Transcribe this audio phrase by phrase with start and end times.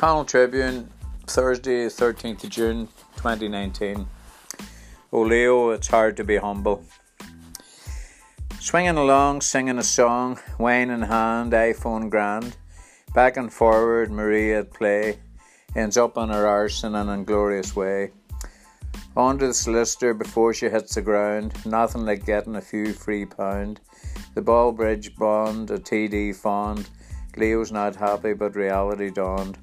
[0.00, 0.88] Connacht Tribune,
[1.26, 4.06] Thursday, 13th of June 2019.
[5.12, 6.82] Oh, Leo, it's hard to be humble.
[8.58, 12.56] Swinging along, singing a song, wine in hand, iPhone grand.
[13.14, 15.18] Back and forward, Maria at play,
[15.76, 18.12] ends up on her arse in an inglorious way.
[19.18, 23.26] On to the solicitor before she hits the ground, nothing like getting a few free
[23.26, 23.80] pound.
[24.34, 26.88] The Ballsbridge bond, a TD fond.
[27.36, 29.58] Leo's not happy, but reality dawned.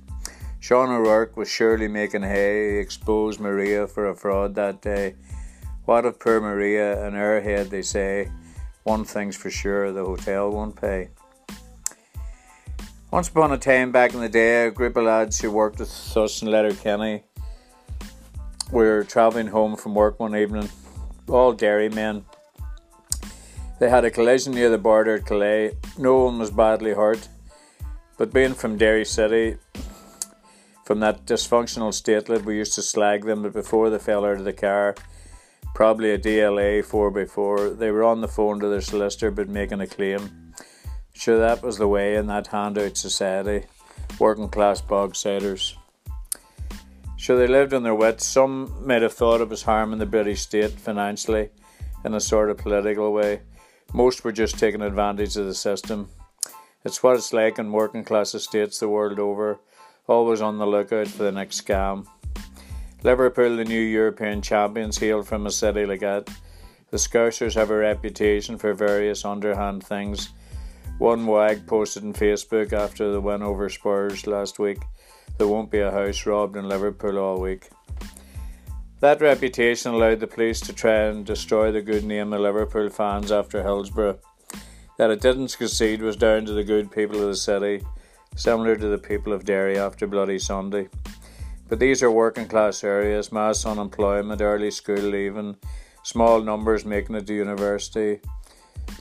[0.59, 2.79] Sean O'Rourke was surely making hay.
[2.79, 5.15] Exposed Maria for a fraud that day.
[5.85, 8.31] What of poor Maria and her head, they say.
[8.83, 11.09] One thing's for sure the hotel won't pay.
[13.11, 16.17] Once upon a time, back in the day, a group of lads who worked with
[16.17, 17.23] us in Letterkenny
[18.71, 20.69] were travelling home from work one evening,
[21.29, 22.25] all Derry men.
[23.79, 25.71] They had a collision near the border at Killea.
[25.97, 27.29] No one was badly hurt,
[28.17, 29.57] but being from Derry City,
[30.87, 33.43] from that dysfunctional statelet, we used to slag them.
[33.43, 34.95] But before they fell out of the car,
[35.75, 39.87] probably a DLA 4x4, they were on the phone to their solicitor but making a
[39.87, 40.53] claim.
[41.11, 43.65] Sure, that was the way in that handout society,
[44.17, 45.73] working class bogsiders.
[47.17, 48.25] Sure, they lived on their wits.
[48.25, 51.49] Some might have thought it was harming the British state financially
[52.05, 53.41] in a sort of political way.
[53.91, 56.07] Most were just taking advantage of the system.
[56.85, 59.59] It's what it's like in working class estates the world over,
[60.07, 62.07] always on the lookout for the next scam.
[63.03, 65.99] Liverpool, the new European champions, hail from a city like.
[65.99, 70.29] The Scousers have a reputation for various underhand things.
[70.97, 74.79] One wag posted on Facebook after the win over Spurs last week
[75.37, 77.69] there won't be a house robbed in Liverpool all week.
[78.99, 83.31] That reputation allowed the police to try and destroy the good name of Liverpool fans
[83.31, 84.19] after Hillsborough.
[84.97, 87.83] That it didn't succeed was down to the good people of the city,
[88.37, 90.87] similar to the people of Derry after Bloody Sunday.
[91.67, 95.57] But these are working class areas, mass unemployment, early school leaving,
[96.03, 98.21] small numbers making it to university,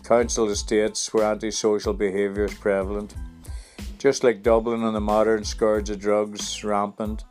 [0.02, 3.14] council estates where antisocial behaviour is prevalent.
[3.98, 7.24] Just like Dublin and the modern scourge of drugs rampant,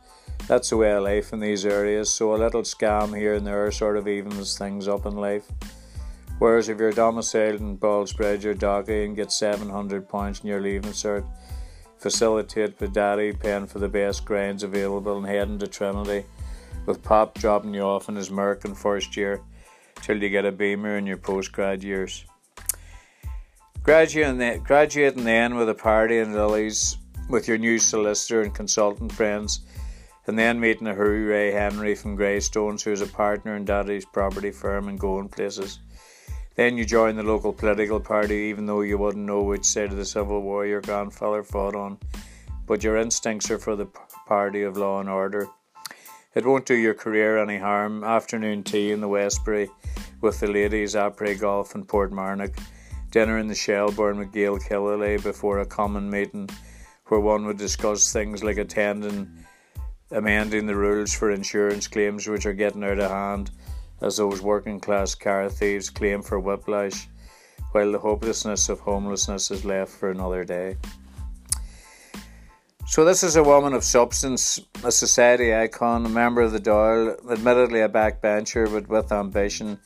[0.46, 2.12] that's the way of life in these areas.
[2.12, 5.46] So a little scam here and there sort of evens things up in life.
[6.38, 10.92] Whereas if you're domiciled in Ballsbridge or Dalkey and get 700 points in your leaving
[10.92, 11.24] cert,
[11.98, 16.24] facilitate daddy paying for the best grinds available and heading to Trinity,
[16.86, 19.40] with Pop dropping you off in his Merc in first year
[20.02, 22.24] till you get a Beamer in your postgrad years.
[23.82, 26.98] Graduating, graduating then with a party and lilies
[27.28, 29.60] with your new solicitor and consultant friends,
[30.26, 34.50] and then meeting a Ray Henry from Greystones, who is a partner in Daddy's property
[34.50, 35.80] firm and going places.
[36.56, 39.96] Then you join the local political party, even though you wouldn't know which side of
[39.96, 41.98] the Civil War your grandfather fought on.
[42.66, 43.88] But your instincts are for the
[44.26, 45.48] party of law and order.
[46.34, 48.02] It won't do your career any harm.
[48.02, 49.68] Afternoon tea in the Westbury
[50.20, 52.58] with the ladies, après golf in Portmarnock
[53.10, 56.48] dinner in the Shelbourne with Gail Killelea before a common meeting
[57.06, 59.30] where one would discuss things like attending,
[60.10, 63.50] amending the rules for insurance claims which are getting out of hand
[64.00, 67.08] as those working class car thieves claim for whiplash,
[67.72, 70.76] while the hopelessness of homelessness is left for another day.
[72.88, 77.18] So, this is a woman of substance, a society icon, a member of the Dáil,
[77.30, 79.80] admittedly a backbencher, but with ambition,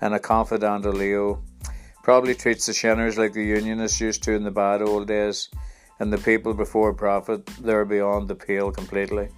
[0.00, 1.42] and a confidant of Leo.
[2.04, 5.48] Probably treats the Shinners like the Unionists used to in the bad old days,
[5.98, 9.30] and the people before profit, they're beyond the pale completely.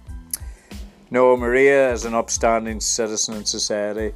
[1.09, 4.13] No, Maria is an upstanding citizen in society,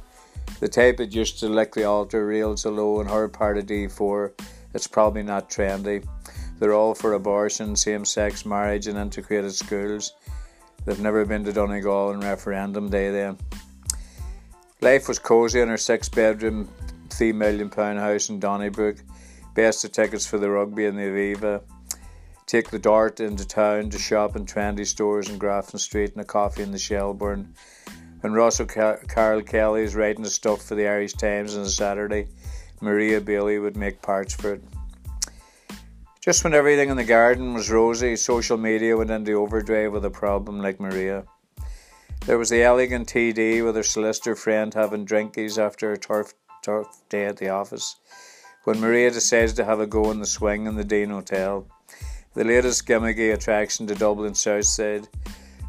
[0.60, 4.32] the type that used to lick the altar rails alone in her part of D4.
[4.74, 6.06] It's probably not trendy.
[6.58, 10.12] They're all for abortion, same sex marriage, and integrated schools.
[10.84, 13.38] They've never been to Donegal on referendum day then.
[14.82, 16.68] Life was cosy in her six bedroom
[17.08, 18.96] three million pound house in Donnybrook,
[19.54, 21.62] best of tickets for the rugby and the Aviva.
[22.52, 26.24] Take the Dart into town to shop in trendy stores in Grafton Street and a
[26.26, 27.54] coffee in the Shelbourne.
[28.20, 31.68] When Ross O'Car- Carroll Kelly is writing the stuff for the Irish Times on a
[31.70, 32.28] Saturday,
[32.82, 34.62] Maria Bailey would make parts for it.
[36.20, 40.10] Just when everything in the garden was rosy, social media went into overdrive with a
[40.10, 41.24] problem like Maria.
[42.26, 47.00] There was the elegant TD with her solicitor friend having drinkies after a turf tough
[47.08, 47.96] day at the office
[48.64, 51.66] when Maria decides to have a go in the swing in the Dean Hotel,
[52.34, 55.08] the latest gimmicky attraction to Dublin South Side.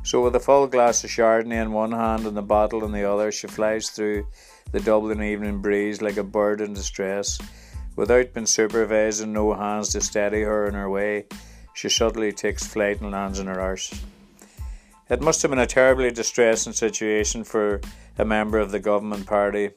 [0.04, 3.10] So, with a full glass of Chardonnay in one hand and the bottle in the
[3.10, 4.27] other, she flies through
[4.71, 7.39] the Dublin evening breeze like a bird in distress.
[7.95, 11.25] Without being supervised and no hands to steady her in her way,
[11.74, 13.94] she suddenly takes flight and lands on her arse.
[15.10, 17.81] It must have been a terribly distressing situation for
[18.18, 19.71] a member of the government party.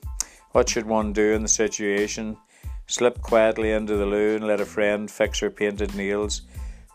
[0.53, 2.37] What should one do in the situation?
[2.87, 6.43] Slip quietly into the loo and let a friend fix her painted nails,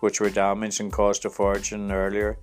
[0.02, 2.38] which were damaged and cost a fortune earlier.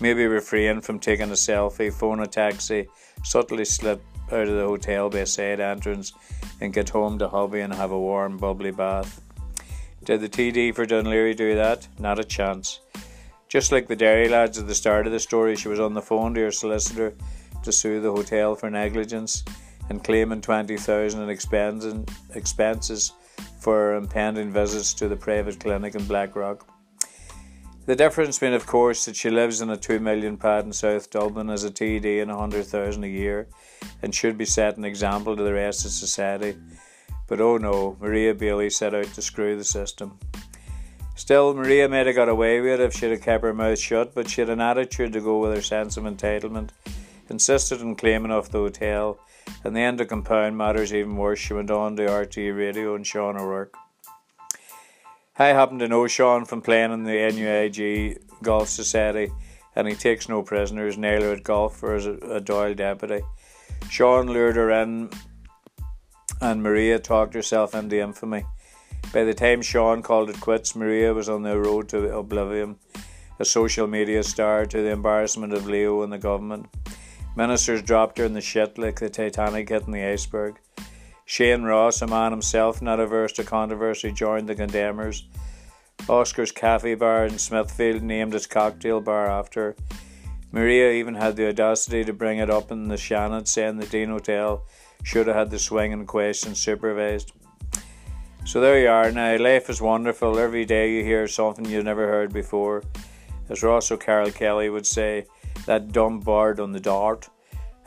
[0.00, 2.88] Maybe refrain from taking a selfie, phone a taxi,
[3.24, 6.12] subtly slip out of the hotel by a side entrance,
[6.60, 9.22] and get home to hubby and have a warm, bubbly bath.
[10.04, 11.88] Did the TD for Laoghaire do that?
[11.98, 12.80] Not a chance.
[13.48, 16.02] Just like the Derry lads at the start of the story, she was on the
[16.02, 17.14] phone to her solicitor
[17.62, 19.44] to sue the hotel for negligence
[19.88, 21.30] and claiming 20,000 in
[22.34, 23.12] expenses
[23.60, 26.66] for impending visits to the private clinic in Blackrock.
[27.86, 31.08] The difference being, of course, that she lives in a two million pad in South
[31.08, 33.46] Dublin as a TD and a hundred thousand a year,
[34.02, 36.56] and should be set an example to the rest of society.
[37.28, 40.18] But oh no, Maria Bailey set out to screw the system.
[41.14, 44.16] Still, Maria might have got away with it if she'd have kept her mouth shut,
[44.16, 46.70] but she had an attitude to go with her sense of entitlement,
[47.30, 49.20] insisted on claiming off the hotel,
[49.62, 53.36] and then to compound matters even worse, she went on to RTÉ Radio and Sean
[53.36, 53.76] O'Rourke.
[55.38, 59.30] I happen to know Sean from playing in the NUIG Golf Society,
[59.74, 63.22] and he takes no prisoners, nearly at golf for as a, a Dáil deputy.
[63.90, 65.10] Sean lured her in,
[66.40, 68.46] and Maria talked herself into infamy.
[69.12, 72.76] By the time Sean called it quits, Maria was on the road to oblivion,
[73.38, 76.66] a social media star to the embarrassment of Leo and the government.
[77.36, 80.56] Ministers dropped her in the shit like the Titanic hitting the iceberg.
[81.28, 85.26] Shane Ross, a man himself not averse to controversy, joined the condemners.
[86.08, 89.74] Oscar's Cafe Bar in Smithfield named its cocktail bar after.
[90.52, 94.10] Maria even had the audacity to bring it up in the Shannon, saying the Dean
[94.10, 94.64] Hotel
[95.02, 97.32] should have had the swing in question supervised.
[98.44, 99.36] So there you are now.
[99.36, 100.38] Life is wonderful.
[100.38, 102.84] Every day you hear something you've never heard before.
[103.48, 105.26] As Ross O'Carroll Kelly would say,
[105.66, 107.28] that dumb bird on the dart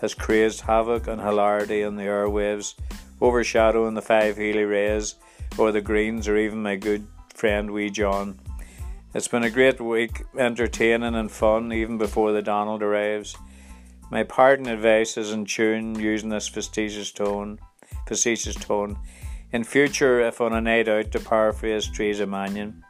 [0.01, 2.75] has created havoc and hilarity on the airwaves
[3.21, 5.15] overshadowing the five Healy-Raes
[5.57, 8.39] or the Greens or even my good friend Wee John.
[9.13, 13.35] It's been a great week, entertaining and fun even before the Donald arrives.
[14.11, 17.59] My parting advice is in tune using this facetious tone.
[18.07, 18.97] Facetious tone.
[19.51, 22.83] In future, if on a night out, to paraphrase Teresa Mannion,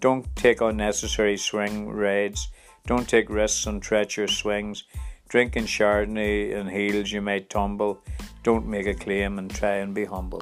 [0.00, 2.48] don't take unnecessary swing rides.
[2.86, 4.84] Don't take risks on treacherous swings.
[5.28, 8.02] Drinking Chardonnay in heels, you might tumble.
[8.48, 10.40] Don't make a claim and try and be humble.